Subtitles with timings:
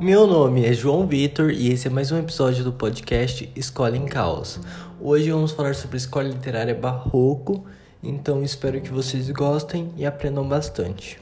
[0.00, 4.06] Meu nome é João Vitor e esse é mais um episódio do podcast Escola em
[4.06, 4.58] Caos.
[4.98, 7.66] Hoje vamos falar sobre escola literária barroco,
[8.02, 11.20] então espero que vocês gostem e aprendam bastante.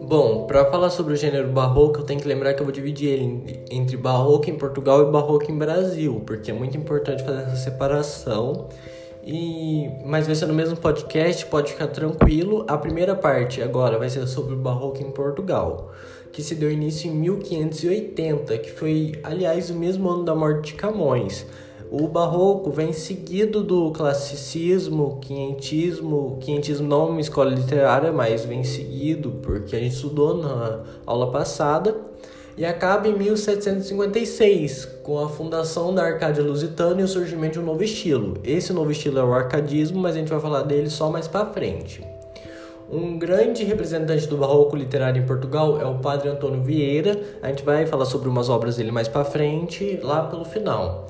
[0.00, 3.10] Bom, para falar sobre o gênero barroco, eu tenho que lembrar que eu vou dividir
[3.10, 7.56] ele entre barroco em Portugal e barroco em Brasil, porque é muito importante fazer essa
[7.56, 8.70] separação.
[9.32, 12.64] E, mas vai ser no mesmo podcast, pode ficar tranquilo.
[12.66, 15.92] A primeira parte agora vai ser sobre o Barroco em Portugal,
[16.32, 20.74] que se deu início em 1580, que foi, aliás, o mesmo ano da morte de
[20.74, 21.46] Camões.
[21.92, 28.64] O Barroco vem seguido do classicismo, quinhentismo, quinhentismo não é uma escola literária, mas vem
[28.64, 31.96] seguido porque a gente estudou na aula passada
[32.56, 37.64] e acaba em 1756, com a fundação da Arcádia Lusitana e o surgimento de um
[37.64, 38.38] novo estilo.
[38.44, 41.46] Esse novo estilo é o arcadismo, mas a gente vai falar dele só mais para
[41.46, 42.04] frente.
[42.90, 47.20] Um grande representante do barroco literário em Portugal é o Padre Antônio Vieira.
[47.40, 51.06] A gente vai falar sobre umas obras dele mais para frente, lá pelo final.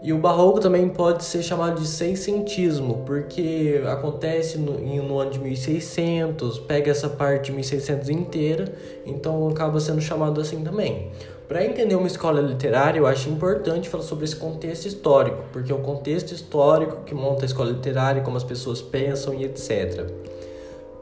[0.00, 5.40] E o barroco também pode ser chamado de seiscentismo, porque acontece no, no, ano de
[5.40, 8.72] 1600, pega essa parte de 1600 inteira,
[9.04, 11.10] então acaba sendo chamado assim também.
[11.48, 15.74] Para entender uma escola literária, eu acho importante falar sobre esse contexto histórico, porque é
[15.74, 20.08] o contexto histórico que monta a escola literária, como as pessoas pensam e etc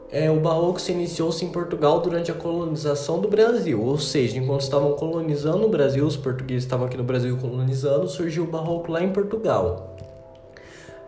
[0.09, 4.61] é, o barroco se iniciou-se em Portugal durante a colonização do Brasil, ou seja, enquanto
[4.61, 9.03] estavam colonizando o Brasil, os portugueses estavam aqui no Brasil colonizando, surgiu o barroco lá
[9.03, 9.97] em Portugal.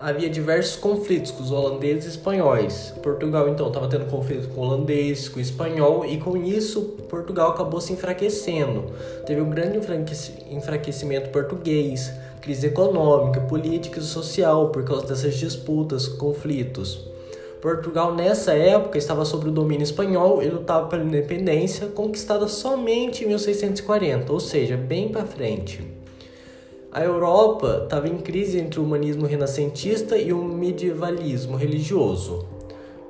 [0.02, 2.94] Havia diversos conflitos com os holandeses e espanhóis.
[3.04, 7.52] Portugal então estava tendo conflito com o holandês, com o espanhol, e com isso Portugal
[7.52, 8.86] acabou se enfraquecendo.
[9.26, 9.78] Teve um grande
[10.50, 17.09] enfraquecimento português, crise econômica, política e social por causa dessas disputas, conflitos.
[17.62, 23.28] Portugal, nessa época, estava sob o domínio espanhol e lutava pela independência, conquistada somente em
[23.28, 25.84] 1640, ou seja, bem para frente.
[26.92, 32.48] A Europa estava em crise entre o humanismo renascentista e o medievalismo religioso.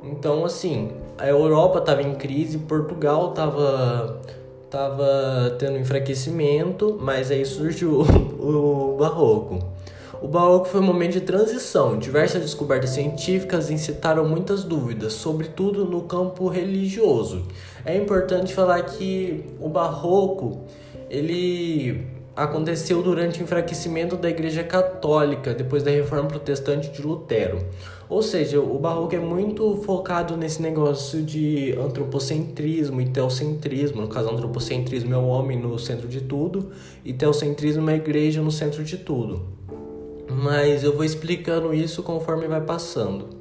[0.04, 4.20] Então, assim, a Europa estava em crise, Portugal estava
[4.70, 8.02] tava tendo enfraquecimento, mas aí surgiu
[8.40, 9.60] o, o barroco.
[10.22, 11.98] O Barroco foi um momento de transição.
[11.98, 17.46] Diversas descobertas científicas incitaram muitas dúvidas, sobretudo no campo religioso.
[17.86, 20.60] É importante falar que o Barroco
[21.10, 27.66] ele aconteceu durante o enfraquecimento da Igreja Católica depois da Reforma Protestante de Lutero.
[28.10, 34.02] Ou seja, o Barroco é muito focado nesse negócio de antropocentrismo e teocentrismo.
[34.02, 36.72] No caso, antropocentrismo é o homem no centro de tudo
[37.06, 39.59] e teocentrismo é a igreja no centro de tudo
[40.30, 43.40] mas eu vou explicando isso conforme vai passando.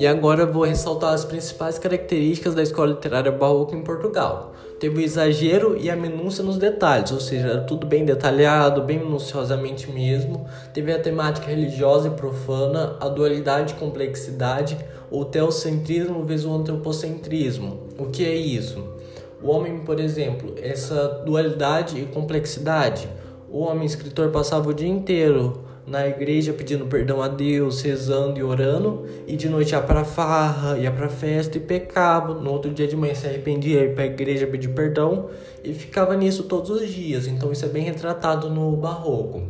[0.00, 4.54] E agora vou ressaltar as principais características da escola literária barroca em Portugal.
[4.80, 9.92] Teve o exagero e a minúcia nos detalhes, ou seja, tudo bem detalhado, bem minuciosamente
[9.92, 10.46] mesmo.
[10.72, 14.78] Teve a temática religiosa e profana, a dualidade e complexidade,
[15.10, 17.80] o teocentrismo vezes o antropocentrismo.
[17.98, 18.82] O que é isso?
[19.42, 23.08] O homem, por exemplo, essa dualidade e complexidade.
[23.50, 28.44] O homem escritor passava o dia inteiro na igreja pedindo perdão a Deus, rezando e
[28.44, 32.34] orando, e de noite ia para farra, ia para festa e pecava.
[32.34, 35.30] No outro dia de manhã se arrependia, ia para a igreja pedir perdão
[35.64, 37.26] e ficava nisso todos os dias.
[37.26, 39.42] Então isso é bem retratado no barroco.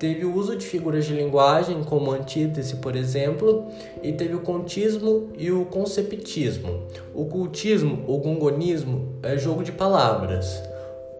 [0.00, 3.66] Teve o uso de figuras de linguagem, como antítese, por exemplo,
[4.02, 6.84] e teve o contismo e o conceptismo.
[7.14, 10.62] O cultismo ou gongonismo é jogo de palavras.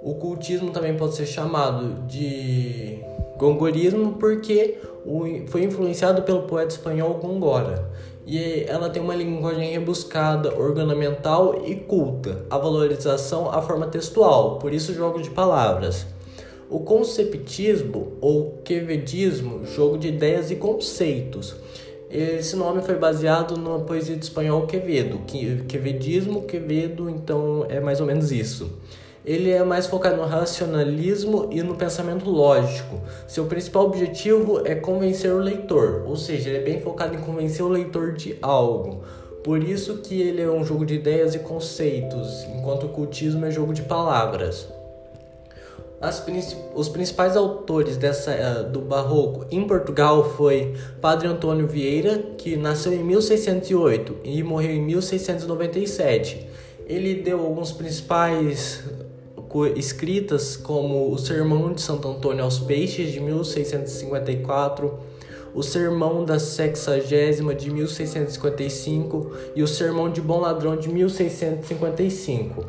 [0.02, 3.00] O cultismo também pode ser chamado de
[3.36, 4.78] gongorismo porque
[5.48, 7.86] foi influenciado pelo poeta espanhol Gongora.
[8.26, 14.72] E ela tem uma linguagem rebuscada, ornamental e culta, a valorização, a forma textual, por
[14.72, 16.06] isso jogo de palavras.
[16.70, 21.56] O conceptismo ou quevedismo, jogo de ideias e conceitos.
[22.08, 25.18] Esse nome foi baseado na poesia de espanhol Quevedo.
[25.66, 28.70] Quevedismo, Quevedo, então é mais ou menos isso.
[29.26, 33.00] Ele é mais focado no racionalismo e no pensamento lógico.
[33.26, 37.64] Seu principal objetivo é convencer o leitor, ou seja, ele é bem focado em convencer
[37.64, 39.02] o leitor de algo.
[39.42, 43.50] Por isso que ele é um jogo de ideias e conceitos, enquanto o cultismo é
[43.50, 44.68] jogo de palavras.
[46.74, 52.94] Os principais autores dessa, uh, do Barroco em Portugal foi Padre Antônio Vieira, que nasceu
[52.94, 56.46] em 1608 e morreu em 1697.
[56.86, 58.82] Ele deu alguns principais
[59.76, 64.98] escritas como o Sermão de Santo Antônio aos Peixes, de 1654,
[65.52, 72.64] o Sermão da Sexagésima, de 1655, e o Sermão de Bom Ladrão, de 1655.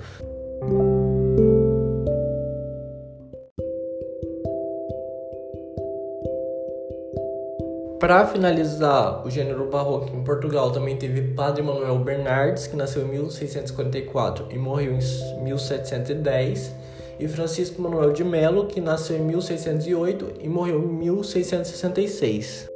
[8.11, 13.07] Para finalizar o gênero barroco em Portugal, também teve Padre Manuel Bernardes, que nasceu em
[13.07, 16.75] 1644 e morreu em 1710,
[17.17, 22.69] e Francisco Manuel de Melo, que nasceu em 1608 e morreu em 1666.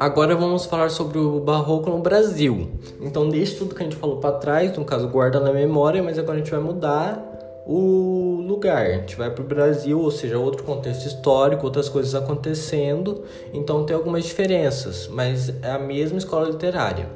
[0.00, 2.68] Agora vamos falar sobre o barroco no Brasil.
[3.00, 6.16] Então, deixe tudo que a gente falou para trás, no caso, guarda na memória, mas
[6.16, 8.86] agora a gente vai mudar o lugar.
[8.86, 13.24] A gente vai para o Brasil, ou seja, outro contexto histórico, outras coisas acontecendo.
[13.52, 17.08] Então, tem algumas diferenças, mas é a mesma escola literária.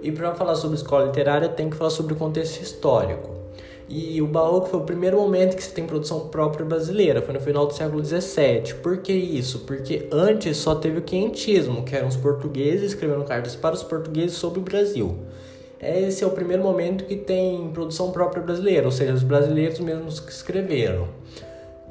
[0.00, 3.39] E para falar sobre escola literária, tem que falar sobre o contexto histórico.
[3.92, 7.40] E o barroco foi o primeiro momento que se tem produção própria brasileira, foi no
[7.40, 8.74] final do século XVII.
[8.80, 9.64] Por que isso?
[9.66, 14.36] Porque antes só teve o quentismo, que eram os portugueses escrevendo cartas para os portugueses
[14.36, 15.18] sobre o Brasil.
[15.82, 20.20] Esse é o primeiro momento que tem produção própria brasileira, ou seja, os brasileiros mesmos
[20.20, 21.08] que escreveram.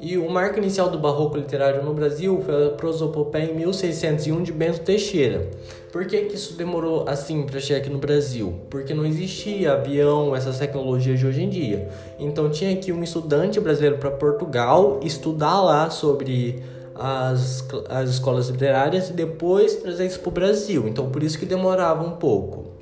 [0.02, 4.50] E o marco inicial do barroco literário no Brasil foi a prosopopeia em 1601 de
[4.50, 5.50] Bento Teixeira.
[5.92, 8.54] Por que, que isso demorou assim para chegar aqui no Brasil?
[8.70, 11.86] Porque não existia avião, essas tecnologias de hoje em dia.
[12.18, 16.62] Então tinha aqui um estudante brasileiro para Portugal estudar lá sobre
[16.94, 20.88] as, as escolas literárias e depois trazer isso para o Brasil.
[20.88, 22.79] Então por isso que demorava um pouco.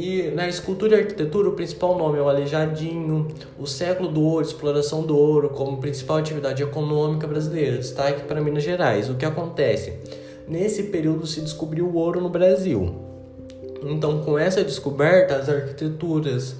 [0.00, 3.26] E na escultura e arquitetura, o principal nome é o Aleijadinho,
[3.58, 8.62] o século do ouro, exploração do ouro como principal atividade econômica brasileira, destaque para Minas
[8.62, 9.10] Gerais.
[9.10, 9.94] O que acontece?
[10.46, 12.94] Nesse período se descobriu o ouro no Brasil.
[13.82, 16.54] Então, com essa descoberta, as arquiteturas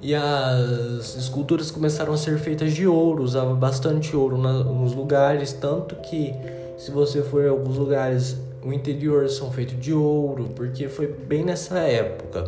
[0.00, 5.96] e as esculturas começaram a ser feitas de ouro, usava bastante ouro nos lugares, tanto
[5.96, 6.32] que
[6.78, 11.44] se você for em alguns lugares o interior são feitos de ouro, porque foi bem
[11.44, 12.42] nessa época.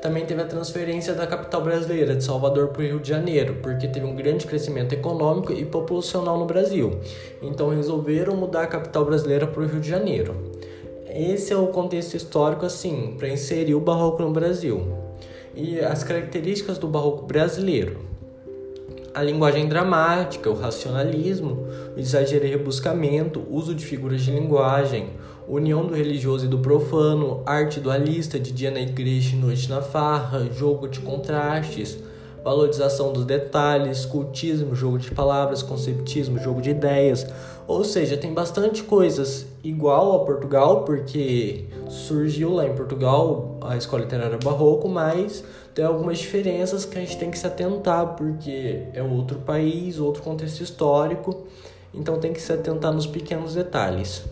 [0.00, 3.88] Também teve a transferência da capital brasileira de Salvador para o Rio de Janeiro, porque
[3.88, 7.00] teve um grande crescimento econômico e populacional no Brasil.
[7.42, 10.36] Então resolveram mudar a capital brasileira para o Rio de Janeiro.
[11.08, 14.80] Esse é o contexto histórico assim, para inserir o barroco no Brasil.
[15.56, 18.06] E as características do barroco brasileiro
[19.18, 21.66] a linguagem dramática, o racionalismo,
[21.96, 25.10] o exagero e rebuscamento, uso de figuras de linguagem,
[25.48, 29.82] união do religioso e do profano, arte dualista de dia na igreja e noite na
[29.82, 31.98] farra, jogo de contrastes,
[32.42, 37.26] valorização dos detalhes, cultismo, jogo de palavras, conceptismo, jogo de ideias.
[37.66, 44.02] Ou seja, tem bastante coisas igual a Portugal, porque surgiu lá em Portugal a escola
[44.02, 45.44] literária barroco, mas
[45.74, 50.22] tem algumas diferenças que a gente tem que se atentar, porque é outro país, outro
[50.22, 51.46] contexto histórico,
[51.92, 54.24] então tem que se atentar nos pequenos detalhes.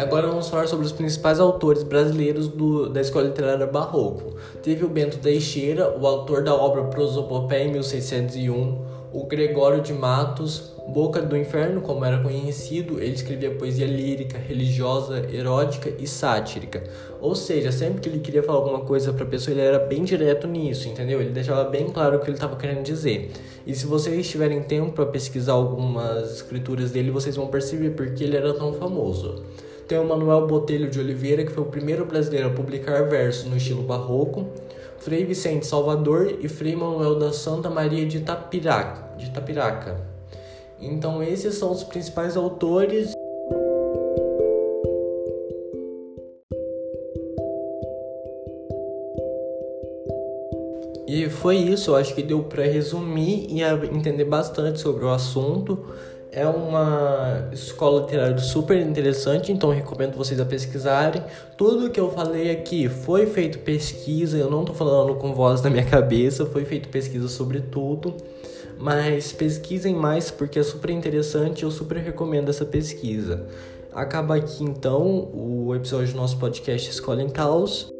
[0.00, 4.34] Agora vamos falar sobre os principais autores brasileiros do, da escola literária barroco.
[4.62, 8.78] Teve o Bento Teixeira, o autor da obra Prosopopeia em 1601,
[9.12, 15.22] o Gregório de Matos, Boca do Inferno, como era conhecido, ele escrevia poesia lírica, religiosa,
[15.30, 16.82] erótica e sátrica.
[17.20, 20.02] Ou seja, sempre que ele queria falar alguma coisa para a pessoa, ele era bem
[20.02, 21.20] direto nisso, entendeu?
[21.20, 23.32] Ele deixava bem claro o que ele estava querendo dizer.
[23.66, 28.36] E se vocês tiverem tempo para pesquisar algumas escrituras dele, vocês vão perceber porque ele
[28.36, 29.44] era tão famoso.
[29.90, 33.56] Tem o Manuel Botelho de Oliveira, que foi o primeiro brasileiro a publicar versos no
[33.56, 34.46] estilo barroco.
[34.98, 39.16] Frei Vicente Salvador e Frei Manuel da Santa Maria de Itapiraca.
[39.16, 40.00] De Itapiraca.
[40.80, 43.10] Então esses são os principais autores.
[51.08, 53.60] E foi isso, eu acho que deu para resumir e
[53.92, 55.84] entender bastante sobre o assunto.
[56.32, 61.22] É uma escola literária super interessante, então recomendo vocês a pesquisarem.
[61.56, 65.68] Tudo que eu falei aqui foi feito pesquisa, eu não estou falando com voz da
[65.68, 68.14] minha cabeça, foi feito pesquisa sobre tudo.
[68.78, 73.46] Mas pesquisem mais porque é super interessante eu super recomendo essa pesquisa.
[73.92, 77.92] Acaba aqui então o episódio do nosso podcast Escola em Caos.